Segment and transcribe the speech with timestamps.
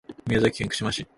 [0.27, 1.05] 宮崎県串間市